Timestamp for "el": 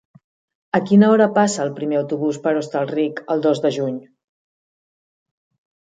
1.67-1.71, 3.37-3.47